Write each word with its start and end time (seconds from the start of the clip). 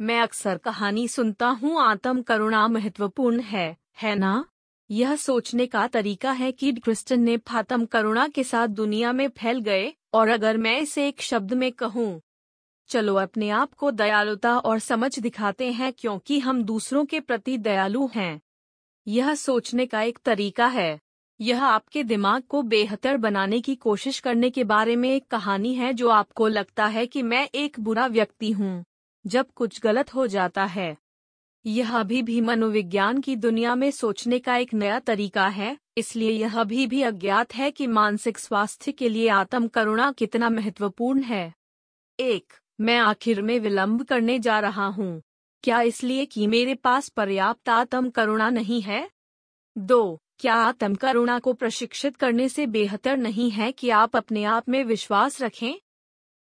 मैं 0.00 0.20
अक्सर 0.20 0.58
कहानी 0.58 1.08
सुनता 1.08 1.46
हूँ, 1.46 1.80
आत्म 1.80 2.22
करुणा 2.22 2.68
महत्वपूर्ण 2.68 3.40
है 3.40 3.76
है 4.02 4.14
ना? 4.14 4.44
यह 4.90 5.16
सोचने 5.16 5.66
का 5.66 5.86
तरीका 5.86 6.32
है 6.32 6.52
कि 6.52 6.72
क्रिस्टन 6.72 7.20
ने 7.20 7.36
फातम 7.36 7.84
करुणा 7.84 8.28
के 8.28 8.44
साथ 8.44 8.68
दुनिया 8.68 9.12
में 9.12 9.28
फैल 9.28 9.60
गए, 9.60 9.92
और 10.14 10.28
अगर 10.28 10.56
मैं 10.56 10.78
इसे 10.80 11.08
एक 11.08 11.20
शब्द 11.20 11.52
में 11.52 11.72
कहूँ, 11.72 12.20
चलो 12.88 13.14
अपने 13.14 13.50
आप 13.50 13.74
को 13.74 13.90
दयालुता 13.90 14.58
और 14.58 14.78
समझ 14.78 15.18
दिखाते 15.18 15.70
हैं 15.72 15.92
क्योंकि 15.92 16.38
हम 16.38 16.62
दूसरों 16.62 17.04
के 17.04 17.20
प्रति 17.20 17.58
दयालु 17.58 18.08
हैं। 18.14 18.40
यह 19.06 19.34
सोचने 19.34 19.86
का 19.86 20.02
एक 20.02 20.18
तरीका 20.24 20.66
है। 20.66 20.98
यह 21.40 21.64
आपके 21.64 22.04
दिमाग 22.04 22.42
को 22.42 22.62
बेहतर 22.62 23.16
बनाने 23.16 23.60
की 23.60 23.74
कोशिश 23.74 24.18
करने 24.20 24.50
के 24.50 24.64
बारे 24.64 24.96
में 24.96 25.10
एक 25.10 25.26
कहानी 25.26 25.74
है 25.74 25.92
जो 25.94 26.08
आपको 26.08 26.48
लगता 26.48 26.86
है 26.86 27.06
कि 27.06 27.22
मैं 27.22 27.48
एक 27.54 27.80
बुरा 27.80 28.06
व्यक्ति 28.06 28.50
हूँ। 28.50 28.84
जब 29.26 29.50
कुछ 29.54 29.80
गलत 29.80 30.14
हो 30.14 30.26
जाता 30.26 30.64
है। 30.64 30.96
यह 31.66 31.98
अभी 31.98 32.22
भी 32.22 32.40
मनोविज्ञान 32.40 33.20
की 33.20 33.36
दुनिया 33.36 33.74
में 33.74 33.90
सोचने 33.90 34.38
का 34.38 34.56
एक 34.56 34.74
नया 34.74 34.98
तरीका 34.98 35.48
है, 35.48 35.78
इसलिए 35.98 36.30
यह 36.30 36.60
अभी 36.60 36.86
भी 36.86 37.02
अज्ञात 37.02 37.54
है 37.54 37.70
कि 37.70 37.86
मानसिक 37.86 38.38
स्वास्थ्य 38.38 38.92
के 38.92 39.08
लिए 39.08 39.28
आत्म 39.28 39.68
करुणा 39.68 40.12
कितना 40.12 40.50
महत्वपूर्ण 40.50 41.22
है। 41.22 41.54
एक, 42.20 42.52
मैं 42.80 42.98
आखिर 42.98 43.42
में 43.42 43.60
विलंब 43.60 44.04
करने 44.04 44.38
जा 44.38 44.60
रहा 44.60 44.86
हूँ। 44.86 45.22
क्या 45.62 45.80
इसलिए 45.80 46.24
कि 46.24 46.46
मेरे 46.46 46.74
पास 46.74 47.08
पर्याप्त 47.08 47.68
आत्म 47.68 48.10
करुणा 48.10 48.50
नहीं 48.50 48.82
है? 48.82 49.10
दो, 49.78 50.20
क्या 50.38 50.54
आत्म 50.54 50.94
करुणा 50.94 51.38
को 51.38 51.52
प्रशिक्षित 51.52 52.16
करने 52.16 52.48
से 52.48 52.66
बेहतर 52.66 53.16
नहीं 53.16 53.50
है 53.50 53.72
कि 53.72 53.90
आप 53.90 54.16
अपने 54.16 54.44
आप 54.44 54.68
में 54.68 54.84
विश्वास 54.84 55.42
रखें? 55.42 55.74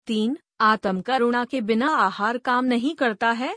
तीन 0.07 0.39
आत्म 0.63 1.01
करुणा 1.01 1.45
के 1.45 1.61
बिना 1.61 1.89
आहार 1.89 2.39
काम 2.39 2.65
नहीं 2.65 2.95
करता 2.95 3.31
है। 3.31 3.57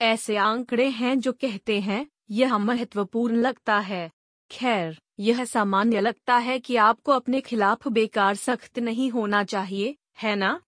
ऐसे 0.00 0.36
आंकड़े 0.36 0.88
हैं 0.88 1.20
जो 1.20 1.32
कहते 1.32 1.80
हैं, 1.80 2.06
यह 2.30 2.58
महत्वपूर्ण 2.58 3.36
लगता 3.36 3.78
है। 3.78 4.10
खैर, 4.50 5.00
यह 5.18 5.44
सामान्य 5.44 6.00
लगता 6.00 6.36
है 6.36 6.58
कि 6.58 6.76
आपको 6.76 7.12
अपने 7.12 7.40
खिलाफ 7.40 7.88
बेकार 7.88 8.34
सख्त 8.34 8.78
नहीं 8.78 9.10
होना 9.10 9.44
चाहिए, 9.44 9.96
है 10.18 10.36
ना? 10.36 10.60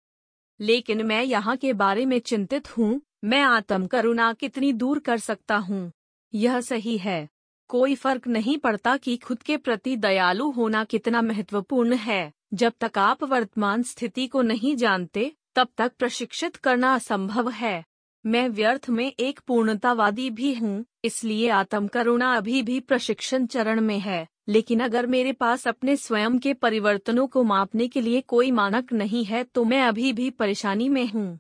लेकिन 0.61 1.07
मैं 1.07 1.23
यहाँ 1.23 1.57
के 1.57 1.73
बारे 1.73 2.07
में 2.07 2.19
चिंतित 2.19 2.79
हूँ, 2.79 3.01
मैं 3.25 3.43
आत्म 3.43 3.87
करुणा 3.87 4.33
कितनी 4.33 4.73
दूर 4.73 4.99
कर 4.99 5.19
सकता 5.19 5.57
हूँ? 5.57 5.93
यह 6.35 6.61
सही 6.61 6.99
है। 6.99 7.29
कोई 7.69 7.95
फ़र्क 7.95 8.27
नहीं 8.27 8.59
पड़ता 8.59 8.97
कि 8.97 9.17
खुद 9.17 9.43
के 9.43 9.57
प्रति 9.57 9.97
दयालु 9.97 10.51
होना 10.51 10.85
कितना 10.85 11.23
महत्वपूर्ण 11.23 11.95
है। 11.95 12.33
जब 12.55 12.73
तक 12.81 12.99
आप 12.99 13.25
वर्तमान 13.25 13.83
स्थिति 13.83 14.27
को 14.27 14.43
नहीं 14.43 14.77
जानते 14.77 15.33
तब 15.57 15.69
तक 15.77 15.93
प्रशिक्षित 15.99 16.57
करना 16.57 16.95
असंभव 16.95 17.51
है। 17.51 17.85
मैं 18.25 18.49
व्यर्थ 18.49 18.89
में 18.91 19.13
एक 19.13 19.41
पूर्णतावादी 19.41 20.29
भी 20.31 20.53
हूँ, 20.55 20.85
इसलिए 21.05 21.49
आत्म 21.49 21.87
करुणा 21.87 22.33
अभी 22.33 22.63
भी 22.63 22.79
प्रशिक्षण 22.81 23.47
चरण 23.47 23.81
में 23.81 23.99
है, 23.99 24.27
लेकिन 24.49 24.81
अगर 24.81 25.07
मेरे 25.07 25.33
पास 25.33 25.67
अपने 25.69 25.97
स्वयं 25.97 26.39
के 26.39 26.55
परिवर्तनों 26.55 27.27
को 27.27 27.43
मापने 27.45 27.89
के 27.89 28.01
लिए 28.01 28.21
कोई 28.21 28.51
मानक 28.51 28.93
नहीं 28.93 29.25
है 29.25 29.43
तो 29.45 29.65
मैं 29.65 29.83
अभी 29.83 30.13
भी 30.13 30.31
परेशानी 30.31 30.89
में 30.89 31.07
हूँ। 31.07 31.39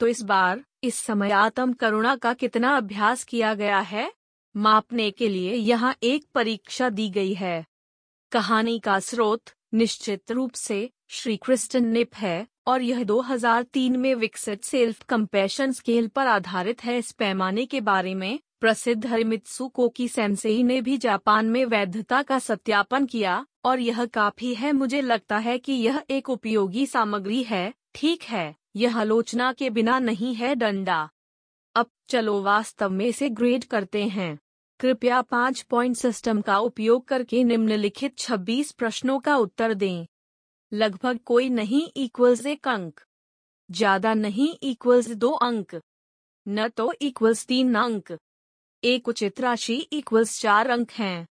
तो 0.00 0.06
इस 0.06 0.22
बार, 0.22 0.62
इस 0.84 0.94
समय 0.96 1.30
आत्म 1.30 1.72
करुणा 1.72 2.14
का 2.16 2.32
कितना 2.34 2.76
अभ्यास 2.76 3.24
किया 3.24 3.54
गया 3.54 3.80
है? 3.80 4.10
मापने 4.54 5.10
के 5.10 5.28
लिए 5.28 5.54
यहाँ 5.54 5.94
एक 6.02 6.26
परीक्षा 6.34 6.88
दी 6.90 7.08
गई 7.10 7.34
है। 7.34 7.64
कहानी 8.32 8.78
का 8.78 8.98
स्रोत 9.00 9.50
निश्चित 9.74 10.32
रूप 10.32 10.52
से 10.52 10.88
श्री 11.08 11.36
क्रिस्टन 11.36 11.86
निप 11.86 12.14
है। 12.14 12.46
और 12.66 12.82
यह 12.82 13.04
2003 13.04 13.96
में 13.96 14.14
विकसित 14.14 14.64
सेल्फ 14.64 15.02
कंपेशन 15.02 15.72
स्केल 15.72 16.08
पर 16.08 16.26
आधारित 16.26 16.84
है। 16.84 16.98
इस 16.98 17.12
पैमाने 17.12 17.66
के 17.66 17.80
बारे 17.80 18.14
में 18.14 18.38
प्रसिद्ध 18.60 19.06
हरिमित्सु 19.06 19.68
कोकी 19.68 20.08
सेंसेई 20.08 20.62
ने 20.62 20.80
भी 20.80 20.98
जापान 20.98 21.46
में 21.46 21.64
वैधता 21.64 22.22
का 22.22 22.38
सत्यापन 22.38 23.06
किया, 23.06 23.46
और 23.64 23.80
यह 23.80 24.04
काफ़ी 24.06 24.54
है। 24.54 24.72
मुझे 24.72 25.00
लगता 25.00 25.38
है 25.38 25.58
कि 25.58 25.72
यह 25.72 26.02
एक 26.10 26.30
उपयोगी 26.30 26.86
सामग्री 26.86 27.42
है। 27.42 27.72
ठीक 27.94 28.22
है, 28.22 28.56
यह 28.76 28.98
आलोचना 28.98 29.52
के 29.52 29.70
बिना 29.70 29.98
नहीं 29.98 30.34
है 30.34 30.54
डंडा। 30.54 31.08
अब 31.74 31.86
चलो 32.08 32.42
वास्तव 32.42 32.90
में 32.90 33.06
इसे 33.06 33.28
ग्रेड 33.28 33.64
करते 33.64 34.04
हैं। 34.04 34.38
कृपया 34.80 35.22
पाँच 35.22 35.62
पॉइंट 35.62 35.96
सिस्टम 35.96 36.40
का 36.40 36.58
उपयोग 36.58 37.04
करके 37.08 37.44
निम्नलिखित 37.44 38.18
26 38.18 38.72
प्रश्नों 38.72 39.18
का 39.20 39.36
उत्तर 39.36 39.74
दें। 39.74 40.06
लगभग 40.72 41.18
कोई 41.24 41.48
नहीं 41.48 41.86
इक्वल्स 41.96 42.46
एक 42.46 42.68
अंक। 42.68 43.00
ज़्यादा 43.70 44.14
नहीं 44.14 44.48
इक्वल्स 44.62 45.10
दो 45.14 45.30
अंक। 45.30 45.80
न 46.46 46.68
तो 46.68 46.92
इक्वल्स 47.00 47.44
तीन 47.46 47.74
अंक। 47.74 48.16
एक 48.82 49.08
उचित 49.08 49.40
राशि 49.40 49.74
इक्वल्स 49.92 50.40
चार 50.40 50.70
अंक 50.70 50.90
हैं। 50.90 51.26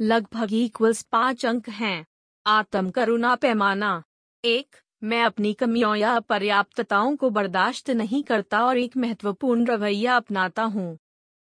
लगभग 0.00 0.52
इक्वल्स 0.52 1.02
पाँच 1.02 1.46
अंक 1.46 1.68
हैं। 1.68 2.04
आत्म 2.46 2.90
करुणा 2.90 3.34
पैमाना। 3.34 4.02
एक, 4.44 4.76
मैं 5.02 5.22
अपनी 5.22 5.52
कमियों 5.54 5.94
या 5.96 6.14
अपर्याप्तताओं 6.16 7.16
को 7.16 7.30
बर्दाश्त 7.30 7.90
नहीं 7.90 8.22
करता 8.22 8.64
और 8.64 8.78
एक 8.78 8.96
महत्वपूर्ण 8.96 9.66
रवैया 9.66 10.16
अपनाता 10.16 10.62
हूँ। 10.62 10.96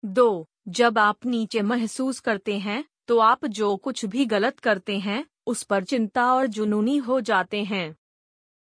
दो, 0.05 0.47
जब 0.69 0.99
आप 0.99 1.27
नीचे 1.27 1.63
महसूस 1.63 2.21
करते 2.21 2.59
हैं 2.59 2.85
तो 3.07 3.19
आप 3.19 3.45
जो 3.47 3.77
कुछ 3.77 4.05
भी 4.05 4.25
गलत 4.27 4.59
करते 4.59 4.99
हैं 4.99 5.25
उस 5.49 5.63
पर 5.63 5.85
चिंता 5.85 6.33
और 6.35 6.47
जुनूनी 6.49 6.97
हो 6.99 7.21
जाते 7.21 7.63
हैं। 7.65 7.95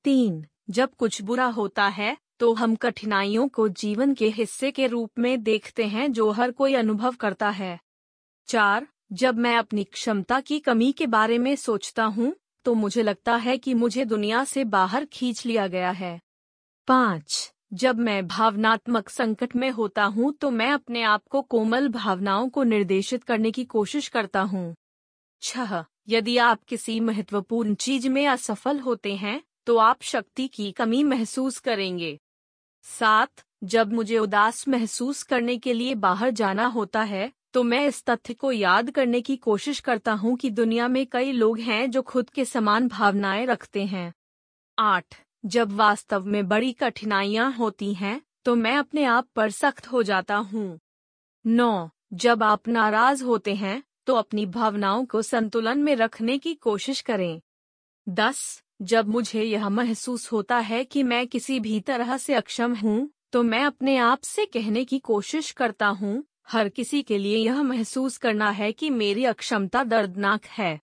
तीन, 0.06 0.44
जब 0.70 0.94
कुछ 0.96 1.22
बुरा 1.22 1.46
होता 1.48 1.88
है 1.88 2.16
तो 2.40 2.54
हम 2.54 2.76
कठिनाइयों 2.76 3.48
को 3.48 3.68
जीवन 3.70 4.14
के 4.14 4.30
हिस्से 4.30 4.72
के 4.72 4.88
रूप 4.88 5.20
में 5.20 5.44
देखते 5.44 5.86
हैं 5.86 6.12
जो 6.12 6.30
हर 6.32 6.52
कोई 6.52 6.74
अनुभव 6.76 7.16
करता 7.16 7.50
है। 7.50 7.80
चार, 8.50 8.88
जब 9.14 9.38
मैं 9.38 9.56
अपनी 9.58 9.84
क्षमता 9.84 10.40
की 10.40 10.60
कमी 10.60 10.92
के 10.92 11.08
बारे 11.08 11.38
में 11.38 11.56
सोचता 11.56 12.04
हूँ 12.06 12.34
तो 12.66 12.74
मुझे 12.74 13.04
लगता 13.04 13.36
है 13.36 13.58
कि 13.58 13.74
मुझे 13.74 14.06
दुनिया 14.06 14.44
से 14.44 14.64
बाहर 14.66 15.06
खींच 15.06 15.46
लिया 15.46 15.68
गया 15.68 15.92
है। 15.92 16.20
पाँच, 16.88 17.52
जब 17.74 18.00
मैं 18.00 18.26
भावनात्मक 18.28 19.10
संकट 19.10 19.56
में 19.56 19.70
होता 19.72 20.04
हूँ 20.06 20.32
तो 20.34 20.50
मैं 20.52 20.72
अपने 20.72 21.02
आप 21.04 21.24
को 21.30 21.42
कोमल 21.44 21.88
भावनाओं 21.90 22.50
को 22.50 22.64
निर्देशित 22.64 23.24
करने 23.24 23.52
की 23.52 23.66
कोशिश 23.66 24.08
करता 24.08 24.42
हूँ। 24.44 24.74
छह 25.42 25.84
यदि 26.10 26.38
आप 26.38 26.64
किसी 26.64 27.00
महत्वपूर्ण 27.00 27.74
चीज़ 27.76 28.08
में 28.10 28.26
असफल 28.28 28.80
होते 28.80 29.16
हैं 29.16 29.42
तो 29.66 29.78
आप 29.78 30.02
शक्ति 30.02 30.48
की 30.48 30.72
कमी 30.72 31.04
महसूस 31.04 31.60
करेंगे। 31.60 32.18
सात, 32.86 33.44
जब 33.64 33.94
मुझे 33.94 34.18
उदास 34.18 34.68
महसूस 34.68 35.24
करने 35.24 35.58
के 35.58 35.74
लिए 35.74 35.96
बाहर 35.98 36.30
जाना 36.32 36.66
होता 36.68 37.02
है 37.04 37.32
तो 37.54 37.64
मैं 37.64 37.86
इस 37.88 38.04
तथ्य 38.06 38.34
को 38.34 38.52
याद 38.52 38.90
करने 38.92 39.22
की 39.22 39.36
कोशिश 39.38 39.80
करता 39.80 40.14
हूँ 40.14 40.36
कि 40.38 40.50
दुनिया 40.52 40.88
में 40.88 41.06
कई 41.08 41.32
लोग 41.32 41.60
हैं 41.60 41.90
जो 41.92 42.02
खुद 42.02 42.30
के 42.30 42.46
समान 42.46 42.88
भावनाएँ 42.88 43.46
रखते 43.46 43.86
हैं। 43.86 44.14
आठ, 44.78 45.16
जब 45.46 45.72
वास्तव 45.72 46.26
में 46.26 46.48
बड़ी 46.48 46.72
कठिनाइयाँ 46.74 47.52
होती 47.54 47.94
हैं 47.94 48.22
तो 48.46 48.56
मैं 48.56 48.76
अपने 48.78 49.04
आप 49.06 49.28
पर 49.36 49.52
सख्त 49.52 49.88
हो 49.88 50.04
जाता 50.04 50.36
हूँ। 50.36 50.80
नौ, 51.46 51.90
जब 52.14 52.44
आप 52.44 52.68
नाराज़ 52.68 53.24
होते 53.24 53.56
हैं 53.56 53.82
तो 54.08 54.14
अपनी 54.14 54.46
भावनाओं 54.46 55.06
को 55.06 55.22
संतुलन 55.22 55.80
में 55.80 55.96
रखने 55.96 56.38
की 56.38 56.54
कोशिश 56.54 57.02
करें। 57.02 57.42
दस, 58.08 58.64
जब 58.82 59.08
मुझे 59.08 59.44
यह 59.44 59.70
महसूस 59.70 60.32
होता 60.32 60.58
है 60.58 60.84
कि 60.84 61.04
मैं 61.04 61.26
किसी 61.28 61.60
भी 61.60 61.80
तरह 61.80 62.18
से 62.18 62.34
अक्षम 62.34 62.76
हूँ 62.76 63.10
तो 63.32 63.44
मैं 63.44 63.64
अपने 63.64 63.98
आप 63.98 64.22
से 64.24 64.46
कहने 64.46 64.84
की 64.86 65.00
कोशिश 65.00 65.52
करता 65.52 65.88
हूँ, 65.88 66.24
हर 66.48 66.70
किसी 66.70 67.02
के 67.02 67.18
लिए 67.18 67.38
यह 67.38 67.62
महसूस 67.64 68.18
करना 68.18 68.50
है 68.50 68.72
कि 68.72 68.90
मेरी 68.90 69.26
अक्षमता 69.26 69.84
दर्दनाक 69.84 70.46
है। 70.48 70.80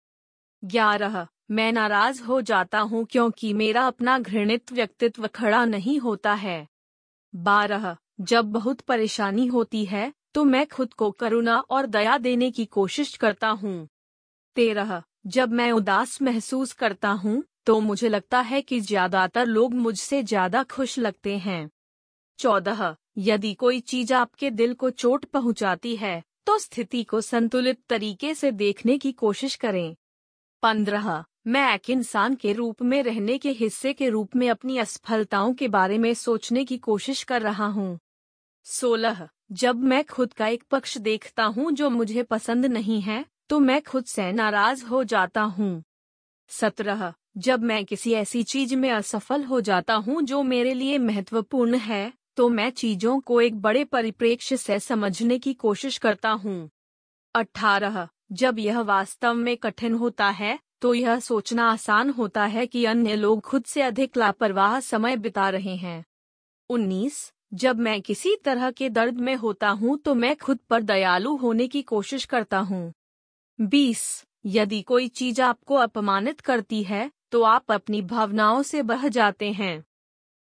ग्यारह, 0.63 1.27
मैं 1.51 1.71
नाराज़ 1.73 2.23
हो 2.23 2.41
जाता 2.41 2.81
हूँ 2.81 3.05
क्योंकि 3.05 3.53
मेरा 3.53 3.87
अपना 3.87 4.19
घृणित 4.19 4.73
व्यक्तित्व 4.73 5.27
खड़ा 5.27 5.65
नहीं 5.65 5.99
होता 5.99 6.33
है। 6.35 6.67
बारह, 7.35 7.97
जब 8.21 8.53
बहुत 8.53 8.81
परेशानी 8.81 9.47
होती 9.47 9.85
है 9.85 10.13
तो 10.35 10.45
मैं 10.45 10.67
खुद 10.67 10.95
को 10.95 11.11
करुणा 11.11 11.59
और 11.71 11.87
दया 11.87 12.17
देने 12.19 12.51
की 12.51 12.65
कोशिश 12.65 13.17
करता 13.17 13.49
हूँ। 13.49 13.87
तेरह, 14.57 15.03
जब 15.27 15.53
मैं 15.53 15.71
उदास 15.73 16.21
महसूस 16.23 16.73
करता 16.73 17.11
हूँ 17.11 17.43
तो 17.67 17.79
मुझे 17.81 18.09
लगता 18.09 18.41
है 18.41 18.61
कि 18.63 18.81
ज़्यादातर 18.81 19.47
लोग 19.47 19.75
मुझसे 19.75 20.23
ज़्यादा 20.23 20.63
खुश 20.63 20.99
लगते 20.99 21.37
हैं। 21.39 21.69
चौदह, 22.39 22.95
यदि 23.19 23.53
कोई 23.55 23.81
चीज़ 23.81 24.13
आपके 24.15 24.51
दिल 24.51 24.75
को 24.75 24.91
चोट 24.91 25.25
पहुँचाती 25.25 25.95
है 25.97 26.23
तो 26.47 26.59
स्थिति 26.59 27.03
को 27.05 27.21
संतुलित 27.21 27.79
तरीके 27.89 28.35
से 28.35 28.51
देखने 28.53 28.99
की 28.99 29.13
कोशिश 29.13 29.55
करें। 29.57 29.95
पंद्रह, 30.63 31.25
मैं 31.47 31.75
एक 31.75 31.91
इंसान 31.91 32.35
के 32.35 32.53
रूप 32.53 32.83
में 32.83 33.03
रहने 33.03 33.39
के 33.39 33.51
हिस्से 33.53 33.93
के 33.93 34.09
रूप 34.09 34.37
में 34.37 34.49
अपनी 34.51 34.79
असफलताओं 34.79 35.55
के 35.55 35.69
बारे 35.69 35.99
में 35.99 36.13
सोचने 36.15 36.65
की 36.65 36.79
कोशिश 36.79 37.23
कर 37.23 37.43
रहा 37.43 37.67
हूँ। 37.67 37.99
सोलह 38.67 39.29
जब 39.55 39.83
मैं 39.83 40.03
खुद 40.05 40.33
का 40.33 40.47
एक 40.47 40.63
पक्ष 40.71 40.97
देखता 40.99 41.45
हूँ 41.45 41.71
जो 41.73 41.89
मुझे 41.91 42.23
पसंद 42.23 42.67
नहीं 42.67 43.01
है 43.01 43.25
तो 43.49 43.59
मैं 43.61 43.81
खुद 43.83 44.05
से 44.05 44.31
नाराज़ 44.33 44.85
हो 44.85 45.03
जाता 45.05 45.43
हूँ। 45.43 45.83
सत्रह, 46.51 47.13
जब 47.39 47.63
मैं 47.63 47.85
किसी 47.85 48.13
ऐसी 48.13 48.43
चीज़ 48.43 48.75
में 48.77 48.91
असफल 48.91 49.45
हो 49.45 49.61
जाता 49.61 49.95
हूँ 49.95 50.23
जो 50.23 50.43
मेरे 50.43 50.73
लिए 50.75 50.99
महत्वपूर्ण 50.99 51.77
है 51.77 52.13
तो 52.37 52.49
मैं 52.49 52.69
चीज़ों 52.71 53.19
को 53.21 53.41
एक 53.41 53.61
बड़े 53.61 53.85
परिप्रेक्ष्य 53.85 54.57
से 54.57 54.79
समझने 54.79 55.39
की 55.39 55.53
कोशिश 55.55 55.99
करता 55.99 56.31
हूँ। 56.31 56.69
अठारह, 57.35 58.09
जब 58.33 58.59
यह 58.59 58.81
वास्तव 58.81 59.35
में 59.35 59.57
कठिन 59.57 59.95
होता 59.95 60.29
है 60.31 60.59
तो 60.81 60.95
यह 60.95 61.21
सोचना 61.21 61.71
आसान 61.71 62.11
होता 62.11 62.45
है 62.47 62.67
कि 62.67 62.85
अन्य 62.85 63.17
लोग 63.17 63.41
खुद 63.41 63.65
से 63.65 63.83
अधिक 63.83 64.17
लापरवाह 64.17 64.79
समय 64.81 65.17
बिता 65.17 65.49
रहे 65.51 65.77
हैं। 65.77 66.05
उन्नीस 66.71 67.31
जब 67.55 67.79
मैं 67.79 68.01
किसी 68.03 68.35
तरह 68.37 68.71
के 68.71 68.89
दर्द 68.91 69.19
में 69.19 69.35
होता 69.35 69.69
हूँ 69.71 69.97
तो 69.99 70.15
मैं 70.15 70.35
खुद 70.37 70.59
पर 70.71 70.83
दयालु 70.83 71.35
होने 71.37 71.67
की 71.69 71.83
कोशिश 71.83 72.25
करता 72.25 72.59
हूँ। 72.61 72.93
बीस, 73.59 74.25
यदि 74.47 74.81
कोई 74.83 75.09
चीज़ 75.09 75.41
आपको 75.43 75.75
अपमानित 75.75 76.41
करती 76.41 76.83
है 76.83 77.11
तो 77.31 77.43
आप 77.43 77.73
अपनी 77.73 78.01
भावनाओं 78.03 78.63
से 78.63 78.83
बह 78.83 79.07
जाते 79.09 79.51
हैं। 79.53 79.85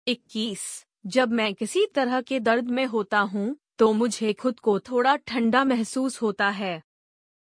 इक्कीस, 0.07 0.61
जब 1.05 1.31
मैं 1.31 1.53
किसी 1.53 1.85
तरह 1.95 2.21
के 2.21 2.39
दर्द 2.39 2.69
में 2.69 2.85
होता 2.85 3.19
हूँ 3.19 3.55
तो 3.79 3.91
मुझे 3.93 4.31
खुद 4.33 4.59
को 4.59 4.79
थोड़ा 4.79 5.15
ठंडा 5.17 5.63
महसूस 5.63 6.21
होता 6.21 6.49
है। 6.49 6.81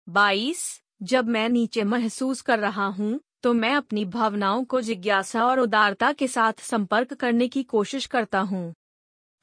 बाईस, 0.09 0.81
जब 1.03 1.29
मैं 1.29 1.49
नीचे 1.49 1.85
महसूस 1.85 2.41
कर 2.41 2.59
रहा 2.59 2.87
हूँ 2.89 3.19
तो 3.43 3.53
मैं 3.55 3.75
अपनी 3.75 4.05
भावनाओं 4.07 4.65
को 4.65 4.81
जिज्ञासा 4.81 5.47
और 5.47 5.61
उदारता 5.61 6.13
के 6.13 6.29
साथ 6.29 6.61
संपर्क 6.63 7.15
करने 7.15 7.49
की 7.49 7.63
कोशिश 7.65 8.07
करता 8.07 8.41
हूँ। 8.41 8.73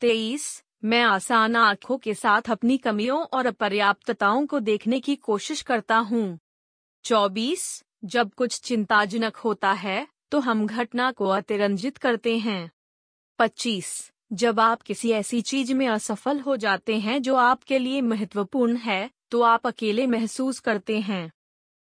तेईस, 0.02 0.64
मैं 0.84 1.02
आसान 1.02 1.56
आँखों 1.56 1.98
के 1.98 2.14
साथ 2.14 2.50
अपनी 2.52 2.78
कमियों 2.78 3.22
और 3.24 3.46
अपर्याप्तताओं 3.46 4.46
को 4.48 4.60
देखने 4.60 5.00
की 5.00 5.16
कोशिश 5.16 5.62
करता 5.62 5.98
हूँ। 5.98 6.38
चौबीस, 7.06 7.84
जब 8.06 8.34
कुछ 8.34 8.60
चिंताजनक 8.60 9.36
होता 9.36 9.72
है 9.72 10.08
तो 10.32 10.40
हम 10.40 10.66
घटना 10.68 11.12
को 11.12 11.28
अतिरंजित 11.28 11.98
करते 11.98 12.38
हैं। 12.38 12.72
पच्चीस, 13.40 14.12
जब 14.34 14.60
आप 14.60 14.82
किसी 14.82 15.12
ऐसी 15.12 15.42
चीज़ 15.42 15.74
में 15.74 15.88
असफल 15.88 16.40
हो 16.40 16.58
जाते 16.58 17.00
हैं 17.00 17.22
जो 17.22 17.36
आपके 17.36 17.80
लिए 17.80 18.02
महत्वपूर्ण 18.02 18.78
है 18.78 19.10
तो 19.32 19.42
आप 19.42 19.68
अकेले 19.68 20.08
महसूस 20.08 20.60
करते 20.60 21.00
हैं। 21.00 21.32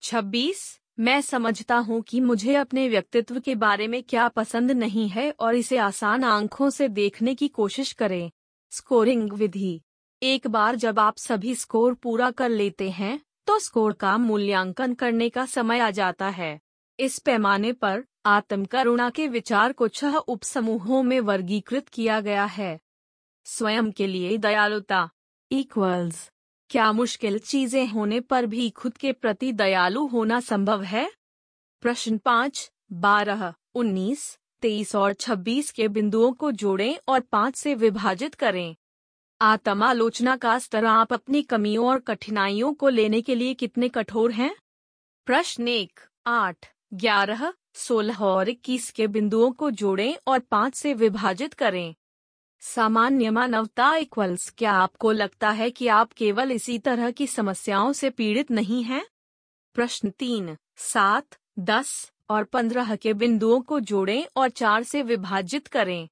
छब्बीस 0.03 0.80
मैं 1.01 1.21
समझता 1.21 1.75
हूँ 1.75 2.01
कि 2.01 2.19
मुझे 2.19 2.55
अपने 2.55 2.89
व्यक्तित्व 2.89 3.39
के 3.39 3.55
बारे 3.55 3.87
में 3.87 4.01
क्या 4.03 4.27
पसंद 4.27 4.71
नहीं 4.71 5.07
है 5.09 5.31
और 5.31 5.55
इसे 5.55 5.77
आसान 5.77 6.23
आँखों 6.23 6.69
से 6.69 6.87
देखने 6.89 7.35
की 7.35 7.47
कोशिश 7.47 7.91
करें। 7.91 8.31
स्कोरिंग 8.71 9.31
विधि। 9.31 9.81
एक 10.21 10.47
बार 10.47 10.75
जब 10.75 10.99
आप 10.99 11.17
सभी 11.17 11.55
स्कोर 11.55 11.93
पूरा 11.93 12.29
कर 12.31 12.49
लेते 12.49 12.89
हैं 12.89 13.19
तो 13.47 13.57
स्कोर 13.59 13.93
का 13.93 14.17
मूल्यांकन 14.17 14.93
करने 14.93 15.29
का 15.29 15.45
समय 15.45 15.79
आ 15.79 15.89
जाता 15.91 16.29
है। 16.29 16.59
इस 16.99 17.17
पैमाने 17.19 17.71
पर 17.73 18.03
आत्म 18.25 18.65
करुणा 18.65 19.09
के 19.09 19.27
विचार 19.27 19.73
को 19.73 19.87
छह 19.87 20.15
उपसमूहों 20.15 21.03
में 21.03 21.19
वर्गीकृत 21.19 21.89
किया 21.89 22.19
गया 22.21 22.45
है। 22.45 22.79
स्वयं 23.45 23.91
के 23.91 24.07
लिए 24.07 24.37
दयालुता। 24.37 25.09
इक्वल्स 25.51 26.29
क्या 26.71 26.91
मुश्किल 26.91 27.39
चीज़ें 27.39 27.87
होने 27.87 28.19
पर 28.19 28.45
भी 28.45 28.69
खुद 28.69 28.97
के 28.97 29.11
प्रति 29.11 29.51
दयालु 29.51 30.07
होना 30.07 30.39
संभव 30.39 30.83
है? 30.83 31.11
प्रश्न 31.81 32.17
पाँच, 32.17 32.71
बारह, 32.91 33.53
उन्नीस, 33.75 34.39
तेईस 34.61 34.95
और 34.95 35.13
छब्बीस 35.13 35.71
के 35.71 35.87
बिंदुओं 35.87 36.31
को 36.31 36.51
जोड़ें 36.51 36.97
और 37.07 37.19
पाँच 37.19 37.55
से 37.55 37.75
विभाजित 37.75 38.35
करें। 38.35 38.75
आत्मालोचना 39.41 40.35
का 40.35 40.59
स्तर 40.59 40.85
आप 40.85 41.13
अपनी 41.13 41.41
कमियों 41.41 41.87
और 41.87 41.99
कठिनाइयों 41.99 42.73
को 42.73 42.89
लेने 42.89 43.21
के 43.21 43.35
लिए 43.35 43.53
कितने 43.53 43.89
कठोर 43.89 44.31
हैं? 44.31 44.55
प्रश्न 45.25 45.67
एक, 45.67 45.99
आठ, 46.27 46.57
ग्यारह, 46.93 47.53
सोलह 47.73 48.23
और 48.23 48.49
इक्कीस 48.49 48.91
के 48.91 49.07
बिंदुओं 49.07 49.51
को 49.51 49.71
जोड़ें 49.71 50.17
और 50.27 50.39
पाँच 50.39 50.75
से 50.75 50.93
विभाजित 50.93 51.53
करें। 51.53 51.95
सामान्य 52.61 53.29
मानवता 53.29 53.95
इक्वल्स 53.95 54.49
क्या 54.49 54.71
आपको 54.71 55.11
लगता 55.11 55.49
है 55.49 55.71
कि 55.71 55.87
आप 55.87 56.11
केवल 56.13 56.51
इसी 56.51 56.79
तरह 56.79 57.11
की 57.11 57.27
समस्याओं 57.27 57.93
से 57.93 58.09
पीड़ित 58.09 58.51
नहीं 58.51 58.83
हैं? 58.83 59.05
प्रश्न 59.73 60.09
तीन, 60.09 60.57
सात, 60.77 61.25
दस 61.59 62.11
और 62.29 62.43
पंद्रह 62.43 62.95
के 62.95 63.13
बिंदुओं 63.13 63.61
को 63.61 63.79
जोड़ें 63.79 64.25
और 64.35 64.49
चार 64.49 64.83
से 64.83 65.01
विभाजित 65.01 65.67
करें। 65.67 66.09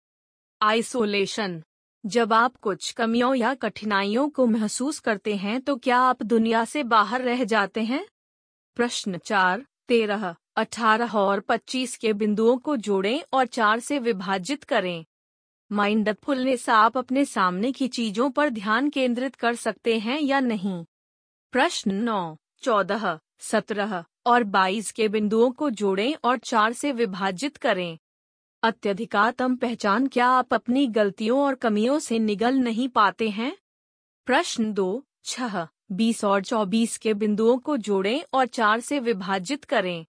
आइसोलेशन 0.62 1.64
जब 2.06 2.34
आप 2.34 2.56
कुछ 2.56 2.92
कमियों 2.92 3.36
या 3.36 3.54
कठिनाइयों 3.54 4.30
को 4.30 4.46
महसूस 4.46 5.00
करते 5.00 5.36
हैं 5.36 5.62
तो 5.62 5.76
क्या 5.76 5.98
आप 5.98 6.24
दुनिया 6.24 6.66
से 6.66 6.84
बाहर 6.84 7.22
रह 7.22 7.44
जाते 7.44 7.82
हैं? 7.82 8.06
प्रश्न 8.76 9.18
चार, 9.18 9.66
तेरह, 9.88 10.36
अठारह 10.56 11.18
और 11.18 11.40
पच्चीस 11.40 11.98
के 11.98 12.14
बिंदुओं 12.14 12.58
को 12.58 12.78
जोड़ें 12.78 13.24
और 13.34 13.46
चार 13.46 13.80
से 13.80 14.00
विभाजित 14.00 14.64
करें। 14.64 15.06
माइंडफुलनेस 15.72 16.70
आप 16.70 16.98
अपने 16.98 17.26
सामने 17.26 17.72
की 17.72 17.88
चीज़ों 17.88 18.32
पर 18.32 18.50
ध्यान 18.50 18.90
केंद्रित 18.90 19.36
कर 19.36 19.56
सकते 19.56 20.00
हैं 20.00 20.20
या 20.22 20.40
नहीं? 20.40 20.86
प्रश्न 21.52 21.92
नौ, 21.92 22.38
चौदह, 22.62 23.20
सत्रह 23.40 24.04
और 24.26 24.44
बाईस 24.44 24.92
के 24.92 25.08
बिंदुओं 25.08 25.52
को 25.52 25.70
जोड़ें 25.70 26.16
और 26.24 26.38
चार 26.38 26.74
से 26.74 26.92
विभाजित 26.92 27.58
करें। 27.58 27.98
अत्यधिकातम 28.64 29.56
पहचान 29.56 30.08
क्या 30.08 30.28
आप 30.28 30.54
अपनी 30.54 30.88
गलतियों 30.88 31.40
और 31.40 31.56
कमियों 31.56 32.00
से 32.00 32.20
निगल 32.20 32.56
नहीं 32.56 32.90
पाते 32.90 33.30
हैं? 33.30 33.58
प्रश्न 34.26 34.74
दो, 34.74 35.06
छह, 35.24 35.68
बीस 35.92 36.26
और 36.26 36.44
चौबीस 36.44 36.98
के 36.98 37.14
बिंदुओं 37.14 37.58
को 37.58 37.78
जोड़ें 37.78 38.24
और 38.34 38.46
चार 38.46 38.80
से 38.80 39.00
विभाजित 39.00 39.64
करें। 39.64 40.06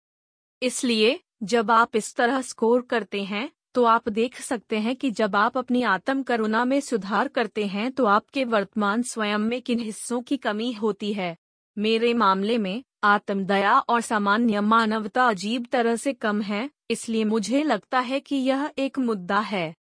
इसलिए 0.62 1.20
जब 1.42 1.70
आप 1.70 1.96
इस 1.96 2.14
तरह 2.14 2.42
स्कोर 2.42 2.82
करते 2.82 3.24
हैं 3.24 3.50
तो 3.74 3.84
आप 3.84 4.08
देख 4.08 4.40
सकते 4.40 4.78
हैं 4.78 4.94
कि 4.96 5.10
जब 5.10 5.36
आप 5.36 5.58
अपनी 5.58 5.82
आत्म 5.82 6.22
करुणा 6.22 6.64
में 6.64 6.80
सुधार 6.80 7.28
करते 7.28 7.64
हैं 7.66 7.90
तो 7.92 8.04
आपके 8.04 8.44
वर्तमान 8.44 9.02
स्वयं 9.02 9.38
में 9.38 9.60
किन 9.62 9.80
हिस्सों 9.80 10.20
की 10.22 10.36
कमी 10.36 10.72
होती 10.72 11.12
है? 11.12 11.36
मेरे 11.76 12.14
मामले 12.14 12.58
में 12.58 12.82
आत्म 13.04 13.44
दया 13.44 13.78
और 13.78 14.00
सामान्य 14.00 14.60
मानवता 14.60 15.28
अजीब 15.28 15.66
तरह 15.66 15.96
से 15.96 16.12
कम 16.12 16.40
है, 16.42 16.70
इसलिए 16.90 17.24
मुझे 17.24 17.62
लगता 17.62 18.00
है 18.00 18.20
कि 18.20 18.36
यह 18.36 18.70
एक 18.78 18.98
मुद्दा 18.98 19.40
है। 19.40 19.74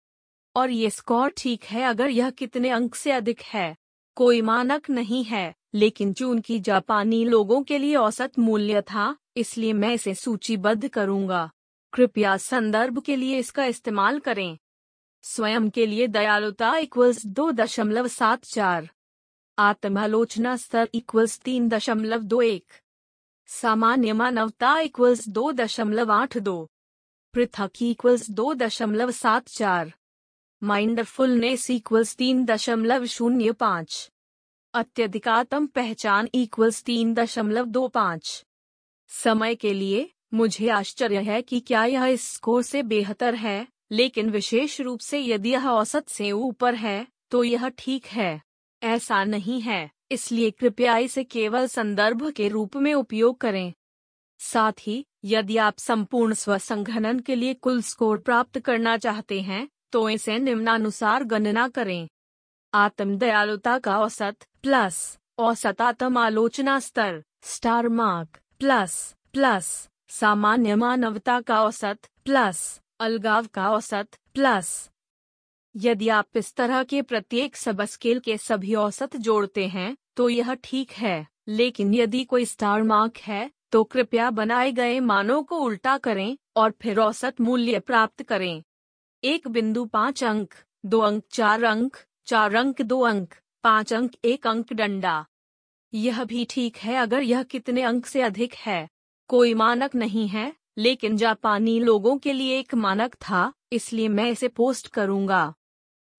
और 0.56 0.71
ये 0.71 0.91
स्कोर 0.91 1.33
ठीक 1.37 1.65
है 1.65 1.83
अगर 1.83 2.11
यह 2.11 2.31
कितने 2.31 2.71
अंक 2.71 2.94
से 2.94 3.12
अधिक 3.12 3.41
है। 3.43 3.75
कोई 4.17 4.41
मानक 4.43 4.91
नहीं 4.91 5.25
है, 5.25 5.55
लेकिन 5.75 6.12
चून 6.12 6.41
की 6.41 6.59
जापानी 6.61 7.25
लोगों 7.25 7.62
के 7.62 7.79
लिए 7.79 7.97
औसत 7.97 8.38
मूल्य 8.38 8.83
था, 8.83 9.17
इसलिए 9.37 9.73
मैं 9.73 9.93
इसे 9.94 10.15
सूचीबद्ध 10.15 10.88
करूँगा। 10.88 11.50
कृपया 11.93 12.37
संदर्भ 12.37 13.00
के 13.00 13.17
लिए 13.17 13.38
इसका 13.38 13.65
इस्तेमाल 13.65 14.19
करें। 14.19 14.59
स्वयं 15.23 15.71
के 15.71 15.87
लिए 15.87 16.06
दयालुता 16.06 16.77
इक्वल्स 16.77 17.27
दो 17.27 17.53
दशमलव 17.53 18.09
सात 18.09 18.44
चार। 18.44 18.91
आत्मालोचना 19.59 20.57
स्तर 20.57 20.88
इक्वल्स 20.95 21.38
तीन 21.38 21.69
दशमलव 21.69 22.23
दो 22.23 22.43
एक। 22.43 22.73
सामान्य 23.47 24.12
मानवता 24.12 24.78
इक्वल्स 24.78 25.28
दो 25.28 25.52
दशमलव 25.52 26.12
आठ 26.12 26.38
दो। 26.38 26.71
पृथक 27.35 27.71
इक्वल्स 27.83 28.31
दो 28.31 28.55
दशमलव 28.55 29.11
सात 29.11 29.49
चार। 29.49 29.93
माइंडफुलनेस 30.62 31.71
इक्वल्स 31.71 32.16
तीन 32.16 32.45
दशमलव 32.45 33.07
शून्य 33.07 33.52
पाँच। 33.52 34.11
अत्यधिकातम 34.75 35.66
पहचान 35.66 36.28
इक्वल्स 36.35 36.83
तीन 36.83 37.14
दशमलव 37.14 37.64
दो 37.64 37.88
पाँच। 37.88 38.45
समय 39.09 39.55
के 39.55 39.73
लिए 39.73 40.11
मुझे 40.33 40.68
आश्चर्य 40.68 41.21
है 41.23 41.40
कि 41.42 41.61
क्या 41.61 41.85
यह 41.85 42.04
इस 42.04 42.28
स्कोर 42.33 42.62
से 42.62 42.83
बेहतर 42.83 43.35
है, 43.35 43.66
लेकिन 43.90 44.30
विशेष 44.30 44.80
रूप 44.80 45.00
से 45.00 45.21
यदि 45.21 45.50
यह 45.50 45.68
औसत 45.68 46.09
से 46.09 46.30
ऊपर 46.33 46.75
है 46.75 47.06
तो 47.30 47.42
यह 47.45 47.68
ठीक 47.68 48.06
है। 48.06 48.40
ऐसा 48.83 49.23
नहीं 49.25 49.61
है, 49.61 49.90
इसलिए 50.11 50.50
कृपया 50.50 50.97
इसे 50.99 51.25
केवल 51.25 51.66
संदर्भ 51.66 52.30
के 52.30 52.49
रूप 52.49 52.76
में 52.76 52.92
उपयोग 52.95 53.38
करें। 53.38 53.73
साथ 54.40 54.73
ही, 54.80 55.04
यदि 55.25 55.56
आप 55.56 55.78
संपूर्ण 55.78 56.35
स्वसंघनन 56.35 57.21
के 57.21 57.35
लिए 57.35 57.54
कुल 57.56 57.80
स्कोर 57.83 58.18
प्राप्त 58.18 58.59
करना 58.59 58.97
चाहते 58.97 59.40
हैं 59.40 59.66
तो 59.92 60.09
इसे 60.11 60.38
निम्नानुसार 60.38 61.25
गणना 61.25 61.66
करें। 61.68 62.09
आत्म 62.73 63.16
दयालुता 63.16 63.78
का 63.78 63.99
औसत 63.99 64.47
प्लस 64.62 65.18
औसत 65.38 65.80
आत्म 65.83 66.18
आलोचना 66.18 66.78
स्तर, 66.80 67.23
स्टार 67.45 67.88
मार्क, 67.88 68.38
प्लस 68.59 69.14
प्लस 69.33 69.88
सामान्य 70.10 70.75
मानवता 70.75 71.40
का 71.40 71.60
औसत 71.62 72.08
प्लस, 72.25 72.80
अलगाव 73.00 73.46
का 73.46 73.70
औसत 73.70 74.18
प्लस। 74.34 74.68
यदि 75.75 76.08
आप 76.08 76.36
इस 76.36 76.54
तरह 76.54 76.82
के 76.82 77.02
प्रत्येक 77.02 77.56
सब 77.56 77.82
स्केल 77.84 78.20
के 78.20 78.36
सभी 78.38 78.75
औसत 78.76 79.16
जोड़ते 79.18 79.66
हैं 79.68 79.96
तो 80.16 80.28
यह 80.28 80.54
ठीक 80.64 80.92
है, 80.92 81.26
लेकिन 81.48 81.94
यदि 81.94 82.25
कोई 82.25 82.44
स्टार 82.44 82.82
मार्क 82.82 83.16
है 83.18 83.50
तो 83.72 83.82
कृपया 83.84 84.30
बनाए 84.32 84.72
गए 84.72 84.98
मानों 85.02 85.42
को 85.42 85.58
उल्टा 85.58 85.96
करें, 85.98 86.36
और 86.56 86.72
फिर 86.82 86.98
औसत 87.00 87.40
मूल्य 87.40 87.78
प्राप्त 87.80 88.22
करें। 88.22 88.62
एक 89.22 89.48
बिंदु 89.48 89.84
पाँच 89.84 90.25
अंक, 90.25 90.54
दो 90.84 91.00
अंक 91.00 91.22
चार 91.32 91.64
अंक 91.64 91.96
चार 92.26 92.54
अंक 92.54 92.82
दो 92.82 93.00
अंक, 93.02 93.34
पाँच 93.64 93.92
अंक 93.92 94.12
एक 94.25 94.46
अंक 94.46 94.72
डंडा। 94.72 95.25
यह 95.92 96.25
भी 96.25 96.44
ठीक 96.50 96.76
है 96.76 96.96
अगर 96.96 97.22
यह 97.22 97.42
कितने 97.44 97.82
अंक 97.82 98.06
से 98.06 98.22
अधिक 98.22 98.54
है। 98.56 98.88
कोई 99.30 99.54
मानक 99.54 99.95
नहीं 99.95 100.26
है, 100.28 100.52
लेकिन 100.78 101.16
जापानी 101.16 101.78
लोगों 101.80 102.16
के 102.18 102.33
लिए 102.33 102.59
एक 102.59 102.75
मानक 102.75 103.14
था, 103.14 103.52
इसलिए 103.73 104.09
मैं 104.09 104.30
इसे 104.30 104.49
पोस्ट 104.49 104.88
करूँगा। 104.88 105.54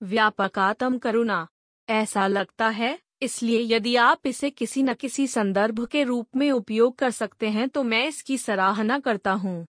व्यापक 0.01 0.59
आत्म 0.59 0.97
करुणा 0.97 1.47
ऐसा 1.87 2.25
लगता 2.27 2.67
है, 2.69 2.97
इसलिए 3.21 3.59
यदि 3.67 3.95
आप 3.95 4.27
इसे 4.27 4.49
किसी 4.49 4.83
न 4.83 4.93
किसी 4.93 5.27
संदर्भ 5.27 5.85
के 5.85 6.03
रूप 6.03 6.35
में 6.35 6.51
उपयोग 6.51 6.95
कर 6.95 7.11
सकते 7.11 7.49
हैं 7.49 7.67
तो 7.69 7.83
मैं 7.83 8.05
इसकी 8.07 8.37
सराहना 8.37 8.99
करता 8.99 9.31
हूँ। 9.33 9.65